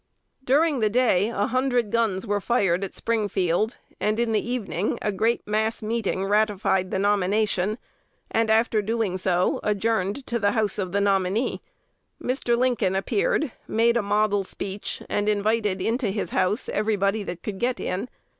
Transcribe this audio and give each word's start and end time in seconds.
During 0.43 0.79
the 0.79 0.89
day 0.89 1.29
a 1.29 1.45
hundred 1.45 1.91
guns 1.91 2.25
were 2.25 2.41
fired 2.41 2.83
at 2.83 2.95
Springfield; 2.95 3.77
and 3.99 4.19
in 4.19 4.31
the 4.31 4.41
evening 4.41 4.97
a 4.99 5.11
great 5.11 5.45
mass 5.47 5.83
meeting 5.83 6.25
"ratified" 6.25 6.89
the 6.89 6.97
nomination, 6.97 7.77
and, 8.31 8.49
after 8.49 8.81
doing 8.81 9.19
so, 9.19 9.59
adjourned 9.61 10.25
to 10.25 10.39
the 10.39 10.53
house 10.53 10.79
of 10.79 10.91
the 10.91 11.01
nominee. 11.01 11.61
Mr. 12.19 12.57
Lincoln 12.57 12.95
appeared, 12.95 13.51
made 13.67 13.95
a 13.95 14.01
"model" 14.01 14.43
speech, 14.43 15.03
and 15.07 15.29
invited 15.29 15.79
into 15.83 16.07
his 16.09 16.31
house 16.31 16.67
everybody 16.67 17.21
that 17.21 17.43
could 17.43 17.59
get 17.59 17.79
in. 17.79 18.09